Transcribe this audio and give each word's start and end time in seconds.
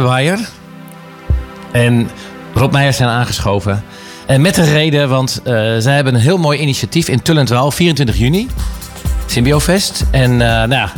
Weijer 0.00 0.48
en 1.72 2.10
Rob 2.54 2.72
Meijers 2.72 2.96
zijn 2.96 3.08
aangeschoven. 3.08 3.84
En 4.26 4.40
met 4.40 4.56
een 4.56 4.72
reden, 4.72 5.08
want 5.08 5.40
uh, 5.44 5.52
zij 5.78 5.94
hebben 5.94 6.14
een 6.14 6.20
heel 6.20 6.38
mooi 6.38 6.58
initiatief 6.58 7.08
in 7.08 7.22
Tullentwaal, 7.22 7.70
24 7.70 8.16
juni. 8.16 8.48
Symbiofest. 9.26 10.04
En 10.10 10.30
uh, 10.30 10.38
nou 10.38 10.70
ja, 10.70 10.92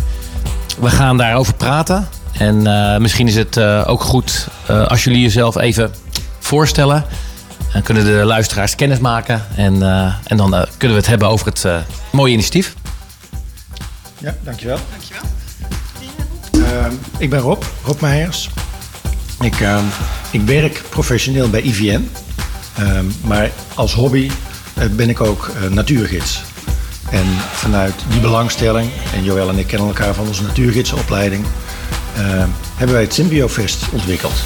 we 0.79 0.91
gaan 0.91 1.17
daarover 1.17 1.55
praten. 1.55 2.09
En 2.33 2.61
uh, 2.67 2.97
misschien 2.97 3.27
is 3.27 3.35
het 3.35 3.59
ook 3.87 4.01
goed 4.01 4.49
als 4.89 5.05
jullie 5.05 5.21
jezelf 5.21 5.57
even 5.57 5.91
voorstellen. 6.39 7.05
Dan 7.73 7.83
kunnen 7.83 8.05
de 8.05 8.25
luisteraars 8.25 8.75
kennis 8.75 8.99
maken. 8.99 9.43
En, 9.57 9.83
en 10.25 10.37
dan 10.37 10.51
kunnen 10.51 10.97
we 10.97 11.03
het 11.03 11.07
hebben 11.07 11.29
over 11.29 11.47
het 11.47 11.67
mooie 12.13 12.33
initiatief. 12.33 12.75
Ja, 14.19 14.35
dankjewel. 14.43 14.79
Dankjewel. 14.91 15.23
ik 17.19 17.31
ben 17.31 17.41
Rob, 17.41 17.63
Rob 17.85 18.01
Meijers. 18.01 18.51
Ik, 19.45 19.61
uh, 19.61 19.79
ik 20.31 20.41
werk 20.41 20.83
professioneel 20.89 21.51
bij 21.51 21.61
IVN. 21.61 22.11
Uh, 22.81 22.99
maar 23.21 23.51
als 23.75 23.95
hobby 23.95 24.31
uh, 24.79 24.85
ben 24.91 25.09
ik 25.09 25.21
ook 25.21 25.51
uh, 25.63 25.71
natuurgids. 25.71 26.43
En 27.11 27.27
vanuit 27.53 27.95
die 28.09 28.21
belangstelling, 28.21 28.91
en 29.15 29.25
Joël 29.25 29.49
en 29.49 29.59
ik 29.59 29.67
kennen 29.67 29.89
elkaar 29.89 30.15
van 30.15 30.27
onze 30.27 30.43
natuurgidsopleiding, 30.43 31.45
hebben 32.77 32.95
wij 32.95 33.03
het 33.03 33.15
Symbiofest 33.15 33.85
ontwikkeld. 33.93 34.43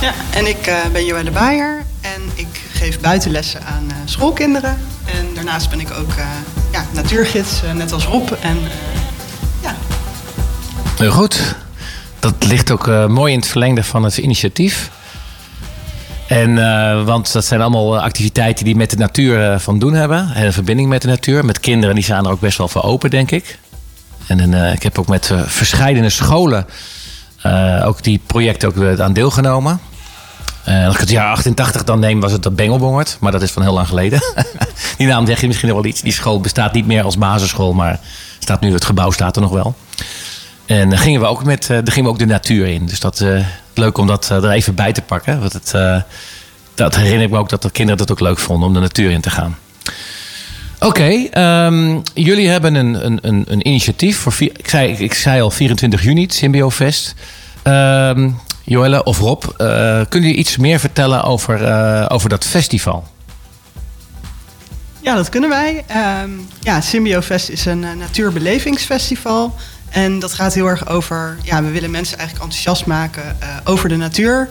Ja, 0.00 0.12
en 0.30 0.46
ik 0.46 0.72
ben 0.92 1.04
Joëlle 1.04 1.30
Baaier 1.30 1.84
en 2.00 2.22
ik 2.34 2.60
geef 2.72 3.00
buitenlessen 3.00 3.66
aan 3.66 3.88
schoolkinderen. 4.04 4.78
En 5.04 5.34
daarnaast 5.34 5.70
ben 5.70 5.80
ik 5.80 5.90
ook 5.90 6.12
ja, 6.72 6.84
natuurgids, 6.92 7.62
net 7.74 7.92
als 7.92 8.04
Rob. 8.04 8.28
En, 8.40 8.58
ja. 9.62 9.76
Heel 10.96 11.10
goed. 11.10 11.56
Dat 12.20 12.34
ligt 12.46 12.70
ook 12.70 12.86
uh, 12.86 13.06
mooi 13.06 13.32
in 13.32 13.38
het 13.38 13.48
verlengde 13.48 13.82
van 13.82 14.04
het 14.04 14.16
initiatief. 14.16 14.90
En, 16.26 16.50
uh, 16.50 17.04
want 17.04 17.32
dat 17.32 17.44
zijn 17.44 17.60
allemaal 17.60 18.00
activiteiten 18.00 18.64
die 18.64 18.76
met 18.76 18.90
de 18.90 18.96
natuur 18.96 19.60
van 19.60 19.78
doen 19.78 19.94
hebben. 19.94 20.30
En 20.34 20.46
een 20.46 20.52
verbinding 20.52 20.88
met 20.88 21.02
de 21.02 21.08
natuur. 21.08 21.44
Met 21.44 21.60
kinderen, 21.60 21.94
die 21.94 22.04
zijn 22.04 22.24
er 22.24 22.30
ook 22.30 22.40
best 22.40 22.58
wel 22.58 22.68
voor 22.68 22.82
open, 22.82 23.10
denk 23.10 23.30
ik. 23.30 23.58
En 24.26 24.54
ik 24.72 24.82
heb 24.82 24.98
ook 24.98 25.08
met 25.08 25.32
verschillende 25.46 26.10
scholen 26.10 26.66
ook 27.84 28.02
die 28.02 28.20
projecten 28.26 28.68
ook 28.68 29.00
aan 29.00 29.12
deelgenomen. 29.12 29.80
als 30.64 30.94
ik 30.94 31.00
het 31.00 31.10
jaar 31.10 31.30
88 31.30 31.84
dan 31.84 31.98
neem, 31.98 32.20
was 32.20 32.32
het 32.32 32.42
de 32.42 32.50
Bengelbongert. 32.50 33.16
Maar 33.20 33.32
dat 33.32 33.42
is 33.42 33.50
van 33.50 33.62
heel 33.62 33.72
lang 33.72 33.88
geleden. 33.88 34.20
die 34.98 35.06
naam 35.06 35.26
zeg 35.26 35.40
je 35.40 35.46
misschien 35.46 35.72
wel 35.72 35.84
iets. 35.84 36.00
Die 36.00 36.12
school 36.12 36.40
bestaat 36.40 36.72
niet 36.72 36.86
meer 36.86 37.02
als 37.02 37.18
basisschool, 37.18 37.72
maar 37.72 38.00
staat 38.38 38.60
nu, 38.60 38.72
het 38.72 38.84
gebouw 38.84 39.10
staat 39.10 39.36
er 39.36 39.42
nog 39.42 39.52
wel. 39.52 39.74
En 40.68 40.88
dan 40.88 40.98
gingen 40.98 41.20
we 41.20 41.26
ook, 41.26 41.44
met, 41.44 41.68
uh, 41.70 41.78
gingen 41.84 42.04
we 42.04 42.08
ook 42.08 42.18
de 42.18 42.26
natuur 42.26 42.66
in. 42.66 42.86
Dus 42.86 43.00
dat 43.00 43.20
uh, 43.20 43.46
leuk 43.74 43.98
om 43.98 44.06
dat 44.06 44.28
uh, 44.32 44.44
er 44.44 44.50
even 44.50 44.74
bij 44.74 44.92
te 44.92 45.02
pakken. 45.02 45.40
Want 45.40 45.52
het, 45.52 45.74
dat 46.74 46.96
herinner 46.96 47.22
ik 47.22 47.30
me 47.30 47.38
ook 47.38 47.48
dat 47.48 47.62
de 47.62 47.70
kinderen 47.70 47.98
dat 47.98 48.10
ook 48.10 48.20
leuk 48.20 48.38
vonden 48.38 48.68
om 48.68 48.74
de 48.74 48.80
natuur 48.80 49.10
in 49.10 49.20
te 49.20 49.30
gaan. 49.30 49.58
Oké, 50.80 51.28
um, 51.66 52.02
jullie 52.14 52.48
hebben 52.48 52.74
een, 52.74 53.06
een, 53.06 53.18
een, 53.22 53.44
een 53.48 53.66
initiatief 53.66 54.18
voor. 54.18 54.32
Vier, 54.32 54.50
ik, 54.56 54.68
zei, 54.68 54.92
ik 54.92 55.14
zei 55.14 55.40
al 55.40 55.50
24 55.50 56.02
juni, 56.02 56.22
het 56.22 56.34
Symbiofest. 56.34 57.14
Um, 57.64 58.38
Joelle 58.64 59.04
of 59.04 59.18
Rob, 59.18 59.42
kunnen 59.56 60.08
jullie 60.10 60.34
iets 60.34 60.56
meer 60.56 60.78
vertellen 60.78 61.22
over, 61.22 62.10
over 62.10 62.28
dat 62.28 62.44
festival? 62.44 63.06
Ja, 65.00 65.14
dat 65.14 65.28
kunnen 65.28 65.50
wij. 65.50 65.84
Um, 66.22 66.48
ja, 66.60 66.80
Symbiofest 66.80 67.48
is 67.48 67.64
een 67.64 67.80
natuurbelevingsfestival. 67.80 69.54
En 69.90 70.18
dat 70.18 70.32
gaat 70.32 70.54
heel 70.54 70.66
erg 70.66 70.88
over, 70.88 71.36
ja, 71.42 71.62
we 71.62 71.70
willen 71.70 71.90
mensen 71.90 72.18
eigenlijk 72.18 72.46
enthousiast 72.46 72.86
maken 72.86 73.36
uh, 73.42 73.48
over 73.64 73.88
de 73.88 73.96
natuur. 73.96 74.48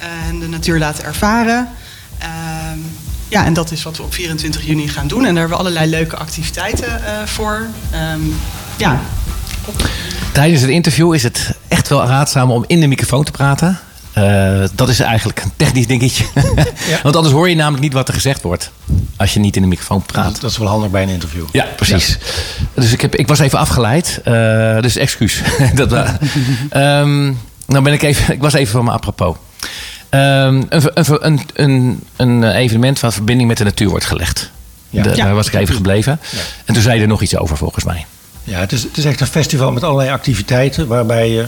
Uh, 0.00 0.28
en 0.28 0.38
de 0.38 0.48
natuur 0.48 0.78
laten 0.78 1.04
ervaren. 1.04 1.68
Uh, 2.22 2.26
ja, 3.28 3.44
en 3.44 3.52
dat 3.52 3.70
is 3.70 3.82
wat 3.82 3.96
we 3.96 4.02
op 4.02 4.14
24 4.14 4.66
juni 4.66 4.88
gaan 4.88 5.08
doen. 5.08 5.18
En 5.18 5.34
daar 5.34 5.38
hebben 5.38 5.56
we 5.56 5.62
allerlei 5.62 5.90
leuke 5.90 6.16
activiteiten 6.16 7.04
eh, 7.04 7.24
voor. 7.24 7.66
Um, 8.12 8.36
ja. 8.76 9.00
Tijdens 10.32 10.60
het 10.60 10.70
interview 10.70 11.14
is 11.14 11.22
het 11.22 11.54
echt 11.68 11.88
wel 11.88 12.06
raadzaam 12.06 12.50
om 12.50 12.64
in 12.66 12.80
de 12.80 12.86
microfoon 12.86 13.24
te 13.24 13.30
praten. 13.30 13.78
Uh, 14.20 14.68
dat 14.74 14.88
is 14.88 15.00
eigenlijk 15.00 15.42
een 15.42 15.52
technisch 15.56 15.86
dingetje. 15.86 16.24
Ja. 16.88 17.00
Want 17.02 17.16
anders 17.16 17.34
hoor 17.34 17.48
je 17.48 17.54
namelijk 17.54 17.82
niet 17.82 17.92
wat 17.92 18.08
er 18.08 18.14
gezegd 18.14 18.42
wordt. 18.42 18.70
Als 19.16 19.34
je 19.34 19.40
niet 19.40 19.56
in 19.56 19.62
de 19.62 19.68
microfoon 19.68 20.02
praat. 20.02 20.40
Dat, 20.40 20.50
is 20.50 20.58
wel 20.58 20.68
handig 20.68 20.90
bij 20.90 21.02
een 21.02 21.08
interview. 21.08 21.44
Ja, 21.52 21.66
precies. 21.76 22.08
Ja. 22.08 22.66
Dus 22.74 22.92
ik, 22.92 23.00
heb, 23.00 23.14
ik 23.14 23.28
was 23.28 23.38
even 23.38 23.58
afgeleid. 23.58 24.20
Uh, 24.28 24.80
dus 24.80 24.96
excuus. 24.96 25.42
dat, 25.74 25.92
um, 25.92 27.38
nou 27.66 27.84
ben 27.84 27.92
ik 27.92 28.02
even... 28.02 28.34
Ik 28.34 28.40
was 28.40 28.52
even 28.52 28.72
van 28.72 28.84
mijn 28.84 28.96
apropos. 28.96 29.36
Um, 30.10 30.66
een, 30.68 30.82
een, 31.04 31.40
een, 31.54 32.00
een, 32.16 32.44
evenement 32.44 33.00
waar 33.00 33.12
verbinding 33.12 33.48
met 33.48 33.58
de 33.58 33.64
natuur 33.64 33.88
wordt 33.88 34.04
gelegd. 34.04 34.50
Ja. 34.90 35.02
De, 35.02 35.16
daar 35.16 35.34
was 35.34 35.46
ik 35.46 35.54
even 35.54 35.74
gebleven. 35.74 36.20
En 36.64 36.74
toen 36.74 36.82
zei 36.82 36.96
je 36.96 37.02
er 37.02 37.08
nog 37.08 37.22
iets 37.22 37.36
over 37.36 37.56
volgens 37.56 37.84
mij. 37.84 38.06
Ja, 38.44 38.60
het 38.60 38.72
is, 38.72 38.82
het 38.82 38.96
is 38.96 39.04
echt 39.04 39.20
een 39.20 39.26
festival 39.26 39.72
met 39.72 39.82
allerlei 39.82 40.10
activiteiten... 40.10 40.86
waarbij 40.86 41.30
je 41.30 41.46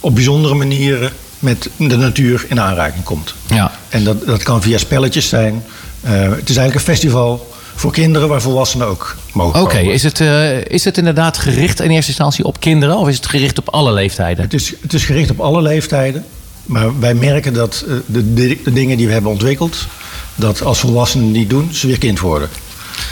op 0.00 0.14
bijzondere 0.14 0.54
manieren 0.54 1.12
met 1.38 1.68
de 1.76 1.96
natuur 1.96 2.44
in 2.48 2.60
aanraking 2.60 3.04
komt. 3.04 3.34
Ja. 3.46 3.72
En 3.88 4.04
dat, 4.04 4.26
dat 4.26 4.42
kan 4.42 4.62
via 4.62 4.78
spelletjes 4.78 5.28
zijn. 5.28 5.64
Uh, 6.04 6.10
het 6.10 6.48
is 6.48 6.56
eigenlijk 6.56 6.74
een 6.74 6.94
festival 6.94 7.54
voor 7.74 7.92
kinderen 7.92 8.28
waar 8.28 8.42
volwassenen 8.42 8.86
ook 8.86 9.16
mogen 9.32 9.60
Oké, 9.60 9.78
is, 9.78 10.02
het, 10.02 10.20
uh, 10.20 10.64
is 10.64 10.84
het 10.84 10.98
inderdaad 10.98 11.38
gericht 11.38 11.80
in 11.80 11.90
eerste 11.90 12.10
instantie 12.10 12.44
op 12.44 12.60
kinderen 12.60 12.96
of 12.96 13.08
is 13.08 13.16
het 13.16 13.26
gericht 13.26 13.58
op 13.58 13.68
alle 13.68 13.92
leeftijden? 13.92 14.44
Het 14.44 14.54
is, 14.54 14.74
het 14.80 14.92
is 14.92 15.04
gericht 15.04 15.30
op 15.30 15.40
alle 15.40 15.62
leeftijden. 15.62 16.24
Maar 16.64 17.00
wij 17.00 17.14
merken 17.14 17.52
dat 17.52 17.84
uh, 17.86 17.94
de, 18.06 18.34
de, 18.34 18.58
de, 18.64 18.72
dingen 18.72 18.96
die 18.96 19.06
we 19.06 19.12
hebben 19.12 19.30
ontwikkeld, 19.30 19.86
dat 20.34 20.62
als 20.62 20.78
volwassenen 20.78 21.32
die 21.32 21.46
doen, 21.46 21.68
ze 21.72 21.86
weer 21.86 21.98
kind 21.98 22.20
worden. 22.20 22.48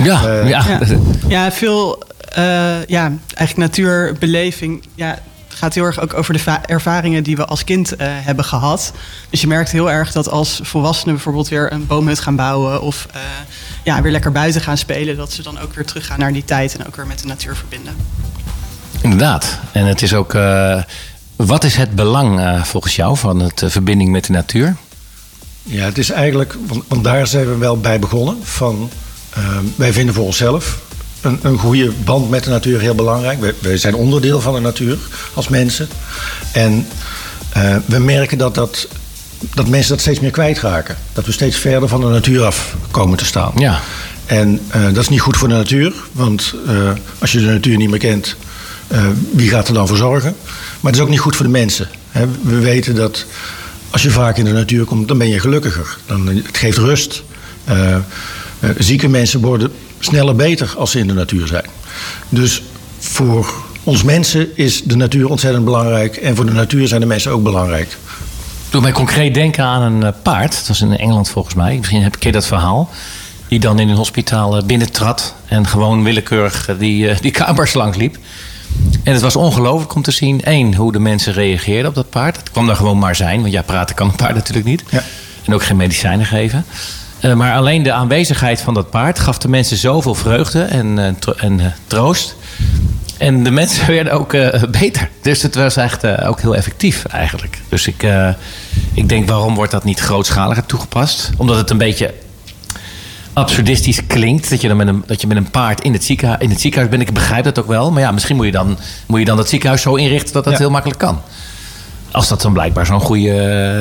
Ja, 0.02 0.42
ja. 0.44 0.64
ja. 0.68 0.80
ja 1.28 1.52
veel 1.52 2.02
ja, 2.86 3.12
eigenlijk 3.34 3.56
natuurbeleving. 3.56 4.82
Ja, 4.94 5.18
gaat 5.54 5.74
heel 5.74 5.84
erg 5.84 6.00
ook 6.00 6.14
over 6.14 6.32
de 6.32 6.50
ervaringen 6.66 7.22
die 7.22 7.36
we 7.36 7.44
als 7.44 7.64
kind 7.64 7.92
uh, 7.92 7.98
hebben 8.08 8.44
gehad. 8.44 8.92
Dus 9.30 9.40
je 9.40 9.46
merkt 9.46 9.70
heel 9.70 9.90
erg 9.90 10.12
dat 10.12 10.30
als 10.30 10.60
volwassenen 10.62 11.14
bijvoorbeeld 11.14 11.48
weer 11.48 11.72
een 11.72 11.86
boomhut 11.86 12.20
gaan 12.20 12.36
bouwen 12.36 12.82
of 12.82 13.06
uh, 13.14 13.20
ja, 13.84 14.02
weer 14.02 14.12
lekker 14.12 14.32
buiten 14.32 14.60
gaan 14.60 14.78
spelen, 14.78 15.16
dat 15.16 15.32
ze 15.32 15.42
dan 15.42 15.60
ook 15.60 15.74
weer 15.74 15.84
teruggaan 15.84 16.18
naar 16.18 16.32
die 16.32 16.44
tijd 16.44 16.76
en 16.76 16.86
ook 16.86 16.96
weer 16.96 17.06
met 17.06 17.18
de 17.18 17.26
natuur 17.26 17.56
verbinden. 17.56 17.96
Inderdaad. 19.00 19.58
En 19.72 19.86
het 19.86 20.02
is 20.02 20.14
ook. 20.14 20.34
Uh, 20.34 20.82
wat 21.36 21.64
is 21.64 21.76
het 21.76 21.94
belang 21.94 22.60
volgens 22.66 22.96
jou 22.96 23.16
van 23.16 23.40
het 23.40 23.62
verbinding 23.66 24.10
met 24.10 24.24
de 24.24 24.32
natuur? 24.32 24.76
Ja, 25.62 25.84
het 25.84 25.98
is 25.98 26.10
eigenlijk, 26.10 26.56
want, 26.66 26.84
want 26.88 27.04
daar 27.04 27.26
zijn 27.26 27.46
we 27.46 27.56
wel 27.56 27.78
bij 27.78 27.98
begonnen. 27.98 28.38
Van, 28.42 28.90
wij 29.76 29.92
vinden 29.92 30.14
voor 30.14 30.24
onszelf 30.24 30.78
een, 31.24 31.38
een 31.42 31.58
goede 31.58 31.92
band 32.04 32.30
met 32.30 32.44
de 32.44 32.50
natuur 32.50 32.80
heel 32.80 32.94
belangrijk. 32.94 33.40
We, 33.40 33.54
we 33.60 33.78
zijn 33.78 33.94
onderdeel 33.94 34.40
van 34.40 34.54
de 34.54 34.60
natuur 34.60 34.98
als 35.34 35.48
mensen. 35.48 35.88
En 36.52 36.86
uh, 37.56 37.76
we 37.86 37.98
merken 37.98 38.38
dat, 38.38 38.54
dat, 38.54 38.88
dat 39.54 39.68
mensen 39.68 39.90
dat 39.90 40.00
steeds 40.00 40.20
meer 40.20 40.30
kwijtraken. 40.30 40.96
Dat 41.12 41.26
we 41.26 41.32
steeds 41.32 41.56
verder 41.56 41.88
van 41.88 42.00
de 42.00 42.06
natuur 42.06 42.44
af 42.44 42.76
komen 42.90 43.18
te 43.18 43.24
staan. 43.24 43.52
Ja. 43.56 43.80
En 44.26 44.60
uh, 44.76 44.84
dat 44.84 44.96
is 44.96 45.08
niet 45.08 45.20
goed 45.20 45.36
voor 45.36 45.48
de 45.48 45.54
natuur. 45.54 45.92
Want 46.12 46.54
uh, 46.66 46.90
als 47.18 47.32
je 47.32 47.38
de 47.38 47.44
natuur 47.44 47.76
niet 47.76 47.90
meer 47.90 47.98
kent, 47.98 48.36
wie 49.32 49.48
gaat 49.48 49.68
er 49.68 49.74
dan 49.74 49.88
voor 49.88 49.96
zorgen? 49.96 50.36
Maar 50.80 50.92
het 50.92 50.94
is 50.94 51.00
ook 51.00 51.08
niet 51.10 51.20
goed 51.20 51.36
voor 51.36 51.46
de 51.46 51.50
mensen. 51.50 51.88
Hè? 52.10 52.26
We 52.42 52.58
weten 52.58 52.94
dat 52.94 53.26
als 53.90 54.02
je 54.02 54.10
vaak 54.10 54.36
in 54.36 54.44
de 54.44 54.52
natuur 54.52 54.84
komt, 54.84 55.08
dan 55.08 55.18
ben 55.18 55.28
je 55.28 55.40
gelukkiger. 55.40 55.96
Dan, 56.06 56.26
het 56.26 56.58
geeft 56.58 56.78
rust. 56.78 57.22
Zieke 58.78 59.08
mensen 59.08 59.40
worden 59.40 59.72
sneller 59.98 60.36
beter 60.36 60.74
als 60.78 60.90
ze 60.90 60.98
in 60.98 61.06
de 61.06 61.14
natuur 61.14 61.46
zijn. 61.46 61.66
Dus 62.28 62.62
voor 62.98 63.54
ons 63.84 64.02
mensen 64.02 64.56
is 64.56 64.82
de 64.82 64.96
natuur 64.96 65.28
ontzettend 65.28 65.64
belangrijk. 65.64 66.16
En 66.16 66.36
voor 66.36 66.46
de 66.46 66.52
natuur 66.52 66.88
zijn 66.88 67.00
de 67.00 67.06
mensen 67.06 67.30
ook 67.30 67.42
belangrijk. 67.42 67.96
Doe 68.70 68.82
mij 68.82 68.92
concreet 68.92 69.34
denken 69.34 69.64
aan 69.64 69.82
een 69.82 70.02
eh, 70.02 70.12
paard. 70.22 70.52
Dat 70.52 70.66
was 70.66 70.80
in 70.80 70.96
Engeland 70.96 71.30
volgens 71.30 71.54
mij. 71.54 71.76
Misschien 71.76 72.02
heb 72.02 72.16
ik 72.16 72.32
dat 72.32 72.46
verhaal. 72.46 72.90
Die 73.48 73.60
dan 73.60 73.78
in 73.78 73.88
een 73.88 73.96
hospitaal 73.96 74.56
eh, 74.56 74.62
binnentrad. 74.62 75.34
En 75.46 75.66
gewoon 75.66 76.02
willekeurig 76.02 76.68
eh, 76.68 76.78
die, 76.78 77.20
die 77.20 77.30
kamers 77.30 77.74
langs 77.74 77.96
liep. 77.96 78.16
En 79.02 79.12
het 79.12 79.22
was 79.22 79.36
ongelooflijk 79.36 79.94
om 79.94 80.02
te 80.02 80.10
zien. 80.10 80.42
één, 80.42 80.74
hoe 80.74 80.92
de 80.92 80.98
mensen 80.98 81.32
reageerden 81.32 81.88
op 81.88 81.94
dat 81.94 82.10
paard. 82.10 82.36
Het 82.36 82.50
kwam 82.50 82.66
daar 82.66 82.76
gewoon 82.76 82.98
maar 82.98 83.16
zijn. 83.16 83.40
Want 83.40 83.52
ja, 83.52 83.62
praten 83.62 83.94
kan 83.94 84.08
een 84.08 84.16
paard 84.16 84.34
natuurlijk 84.34 84.66
niet. 84.66 84.84
Ja. 84.90 85.02
En 85.44 85.54
ook 85.54 85.64
geen 85.64 85.76
medicijnen 85.76 86.26
geven. 86.26 86.64
Uh, 87.24 87.34
maar 87.34 87.54
alleen 87.54 87.82
de 87.82 87.92
aanwezigheid 87.92 88.60
van 88.60 88.74
dat 88.74 88.90
paard 88.90 89.18
gaf 89.18 89.38
de 89.38 89.48
mensen 89.48 89.76
zoveel 89.76 90.14
vreugde 90.14 90.62
en, 90.62 90.86
uh, 90.98 91.34
en 91.36 91.58
uh, 91.58 91.66
troost. 91.86 92.36
En 93.18 93.44
de 93.44 93.50
mensen 93.50 93.86
werden 93.94 94.12
ook 94.12 94.30
beter. 94.70 95.08
Dus 95.22 95.42
het 95.42 95.54
was 95.54 95.76
echt 95.76 96.06
ook 96.06 96.40
heel 96.40 96.56
effectief 96.56 97.04
eigenlijk. 97.04 97.60
Dus 97.68 97.86
ik, 97.86 98.06
ik 98.94 99.08
denk, 99.08 99.28
waarom 99.28 99.54
wordt 99.54 99.70
dat 99.70 99.84
niet 99.84 100.00
grootschaliger 100.00 100.66
toegepast? 100.66 101.30
Omdat 101.36 101.56
het 101.56 101.70
een 101.70 101.78
beetje 101.78 102.14
absurdistisch 103.34 104.06
klinkt. 104.06 104.50
Dat 104.50 104.60
je, 104.60 104.68
dan 104.68 104.76
met 104.76 104.86
een, 104.86 105.02
dat 105.06 105.20
je 105.20 105.26
met 105.26 105.36
een 105.36 105.50
paard 105.50 105.80
in 105.80 105.92
het, 105.92 106.04
ziekenhuis, 106.04 106.40
in 106.40 106.50
het 106.50 106.60
ziekenhuis 106.60 106.90
bent. 106.90 107.08
Ik 107.08 107.14
begrijp 107.14 107.44
dat 107.44 107.58
ook 107.58 107.66
wel. 107.66 107.90
Maar 107.90 108.02
ja, 108.02 108.10
misschien 108.10 108.36
moet 108.36 108.46
je 108.46 108.52
dan, 108.52 108.78
moet 109.06 109.18
je 109.18 109.24
dan 109.24 109.36
dat 109.36 109.48
ziekenhuis 109.48 109.82
zo 109.82 109.94
inrichten 109.94 110.32
dat 110.32 110.44
dat 110.44 110.52
ja. 110.52 110.58
heel 110.58 110.70
makkelijk 110.70 110.98
kan. 110.98 111.20
Als 112.14 112.28
dat 112.28 112.42
dan 112.42 112.52
blijkbaar 112.52 112.86
zo'n 112.86 113.00
goede 113.00 113.32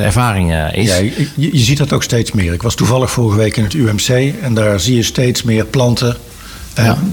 ervaring 0.03 0.71
is. 0.71 0.87
Ja, 0.87 0.95
je, 0.95 1.29
je, 1.35 1.59
ziet 1.59 1.77
dat 1.77 1.93
ook 1.93 2.03
steeds 2.03 2.31
meer. 2.31 2.53
Ik 2.53 2.61
was 2.61 2.75
toevallig 2.75 3.11
vorige 3.11 3.37
week 3.37 3.57
in 3.57 3.63
het 3.63 3.73
UMC 3.73 4.33
en 4.41 4.53
daar 4.53 4.79
zie 4.79 4.95
je 4.95 5.03
steeds 5.03 5.43
meer 5.43 5.65
planten 5.65 6.17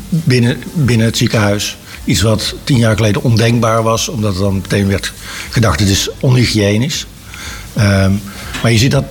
binnen, 0.08 0.62
binnen 0.72 1.06
het 1.06 1.16
ziekenhuis. 1.16 1.76
Iets 2.04 2.20
wat 2.20 2.54
tien 2.64 2.78
jaar 2.78 2.96
geleden 2.96 3.22
ondenkbaar 3.22 3.82
was, 3.82 4.08
omdat 4.08 4.34
er 4.34 4.40
dan 4.40 4.54
meteen 4.54 4.88
werd 4.88 5.12
gedacht: 5.50 5.80
het 5.80 5.88
is 5.88 6.08
onhygiënisch. 6.20 7.06
Ehm, 7.74 8.12
maar 8.62 8.72
je 8.72 8.78
ziet 8.78 8.90
dat 8.90 9.04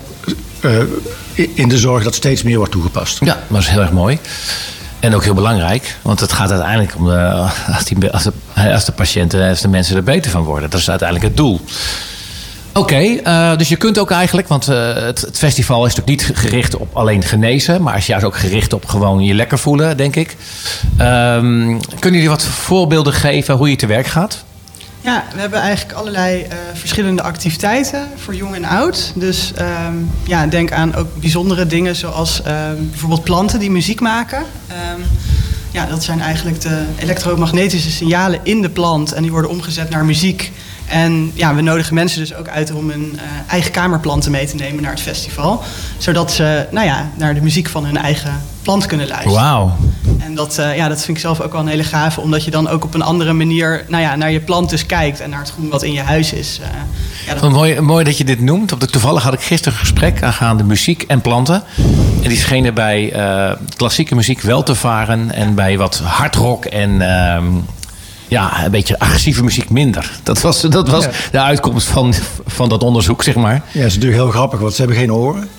in 1.33 1.69
de 1.69 1.77
zorg 1.77 2.03
dat 2.03 2.15
steeds 2.15 2.44
meer 2.44 2.57
wordt 2.57 2.71
toegepast. 2.71 3.25
Ja, 3.25 3.44
dat 3.47 3.62
is 3.62 3.67
heel 3.67 3.81
erg 3.81 3.91
mooi. 3.91 4.19
En 5.00 5.16
ook 5.16 5.24
heel 5.24 5.34
belangrijk, 5.34 5.96
want 6.01 6.19
het 6.19 6.31
gaat 6.31 6.51
uiteindelijk 6.51 6.96
om 6.96 7.06
de, 7.06 7.50
als, 7.68 7.84
die, 7.84 8.12
als, 8.12 8.24
de, 8.24 8.31
als 8.74 8.86
de 8.86 8.92
patiënten, 8.92 9.50
als 9.50 9.62
de 9.62 9.68
mensen 9.68 9.96
er 9.96 10.04
beter 10.04 10.31
van 10.31 10.44
worden. 10.44 10.69
Dat 10.69 10.80
is 10.80 10.90
uiteindelijk 10.90 11.28
het 11.28 11.38
doel. 11.38 11.62
Oké, 12.74 13.00
uh, 13.00 13.57
dus 13.57 13.69
je 13.69 13.75
kunt 13.75 14.00
ook 14.00 14.12
eigenlijk, 14.12 14.48
want 14.48 14.66
het, 14.66 15.22
het, 15.22 15.38
festival 15.38 15.86
is 15.86 15.96
natuurlijk 15.96 16.28
niet 16.28 16.38
gericht 16.38 16.78
op 16.78 16.96
alleen 16.96 17.24
genezen, 17.24 17.81
maar 17.81 17.98
is 17.98 18.06
juist 18.06 18.25
ook 18.25 18.38
gericht 18.38 18.74
op 18.74 18.86
gewoon 18.86 19.24
je 19.24 19.34
lekker 19.34 19.60
voelen, 19.60 19.98
denk 19.98 20.16
ik. 20.16 20.36
Um, 21.01 21.80
kunnen 22.00 22.19
jullie 22.19 22.30
wat 22.30 22.44
voorbeelden 22.44 23.13
geven 23.13 23.56
hoe 23.56 23.69
je 23.69 23.75
te 23.75 23.86
werk 23.86 24.07
gaat? 24.07 24.44
Ja, 25.01 25.24
we 25.34 25.40
hebben 25.40 25.60
eigenlijk 25.60 25.98
allerlei 25.98 26.42
uh, 26.42 26.48
verschillende 26.74 27.22
activiteiten 27.22 28.07
voor 28.16 28.36
jong 28.36 28.56
en 28.56 28.66
oud. 28.66 29.12
Dus 29.16 29.51
um, 29.88 30.12
ja, 30.24 30.48
denk 30.48 30.72
aan 30.72 30.96
ook 30.96 31.19
bijzondere 31.19 31.66
dingen 31.66 31.96
zoals 31.96 32.42
um, 32.48 32.90
bijvoorbeeld 32.90 33.24
planten 33.24 33.60
die 33.60 33.72
muziek 33.72 34.00
maken. 34.00 34.40
Um, 34.40 35.04
ja, 35.72 35.86
dat 35.86 36.04
zijn 36.04 36.22
eigenlijk 36.22 36.62
de 36.62 36.84
elektromagnetische 36.98 37.92
signalen 37.92 38.40
in 38.44 38.62
de 38.62 38.69
plant 38.69 39.12
en 39.12 39.22
die 39.22 39.31
worden 39.31 39.51
omgezet 39.51 39.90
naar 39.90 40.06
muziek. 40.06 40.51
En 40.89 41.31
ja, 41.33 41.56
we 41.56 41.62
nodigen 41.62 41.94
mensen 41.94 42.19
dus 42.19 42.36
ook 42.36 42.47
uit 42.47 42.74
om 42.74 42.89
hun 42.89 43.12
uh, 43.15 43.21
eigen 43.47 43.71
kamerplanten 43.71 44.31
mee 44.31 44.47
te 44.47 44.56
nemen 44.56 44.81
naar 44.81 44.91
het 44.91 45.01
festival. 45.01 45.63
Zodat 45.97 46.31
ze 46.31 46.68
nou 46.71 46.86
ja, 46.86 47.09
naar 47.15 47.33
de 47.33 47.41
muziek 47.41 47.69
van 47.69 47.86
hun 47.86 47.97
eigen 47.97 48.41
plant 48.62 48.86
kunnen 48.86 49.07
luisteren. 49.07 49.38
Wauw. 49.38 49.75
En 50.19 50.36
dat, 50.36 50.57
uh, 50.59 50.75
ja, 50.75 50.88
dat 50.88 50.97
vind 51.03 51.18
ik 51.18 51.24
zelf 51.24 51.41
ook 51.41 51.51
wel 51.51 51.62
een 51.62 51.68
hele 51.68 51.83
gave, 51.83 52.21
omdat 52.21 52.44
je 52.44 52.51
dan 52.51 52.68
ook 52.68 52.83
op 52.83 52.94
een 52.94 53.01
andere 53.01 53.33
manier 53.33 53.86
nou 53.88 54.03
ja, 54.03 54.15
naar 54.15 54.31
je 54.31 54.39
plant 54.39 54.69
dus 54.69 54.86
kijkt 54.86 55.19
en 55.19 55.30
naar 55.30 55.39
het 55.39 55.51
groen 55.51 55.69
wat 55.69 55.83
in 55.83 55.94
je 55.94 56.01
huis 56.01 56.33
is. 56.33 56.59
Uh, 56.62 56.68
ja, 57.27 57.39
dat... 57.39 57.51
mooi, 57.51 57.80
mooi 57.80 58.03
dat 58.03 58.18
je 58.18 58.24
dit 58.24 58.39
noemt. 58.39 58.71
Op 58.71 58.80
de, 58.80 58.88
toevallig 58.88 59.24
had 59.24 59.33
ik 59.33 59.41
gisteren 59.41 59.74
een 59.74 59.80
gesprek 59.80 60.24
aangaande 60.24 60.63
muziek 60.63 61.03
en 61.03 61.21
planten. 61.21 61.63
En 62.24 62.30
die 62.30 62.38
schenen 62.38 62.74
bij 62.74 63.13
klassieke 63.75 64.15
muziek 64.15 64.41
wel 64.41 64.63
te 64.63 64.75
varen 64.75 65.31
en 65.31 65.56
bij 65.56 65.77
wat 65.77 66.00
hardrock 66.00 66.65
en 66.65 67.01
ehm, 67.01 67.45
ja, 68.29 68.65
een 68.65 68.71
beetje 68.71 68.99
agressieve 68.99 69.43
muziek 69.43 69.69
minder. 69.69 70.11
Dat 70.23 70.41
was, 70.41 70.61
dat 70.61 70.89
was 70.89 71.03
ja. 71.03 71.11
de 71.31 71.41
uitkomst 71.41 71.87
van, 71.87 72.13
van 72.45 72.69
dat 72.69 72.83
onderzoek, 72.83 73.23
zeg 73.23 73.35
maar. 73.35 73.53
Ja, 73.53 73.61
dat 73.73 73.85
is 73.85 73.93
natuurlijk 73.93 74.21
heel 74.21 74.31
grappig, 74.31 74.59
want 74.59 74.73
ze 74.73 74.79
hebben 74.81 74.97
geen 74.97 75.13
oren. 75.13 75.49